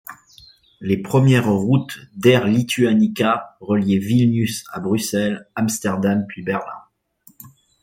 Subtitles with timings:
[0.79, 6.81] Les premières routes d’Air Lituanica reliaient Vilnius à Bruxelles, Amsterdam puis Berlin.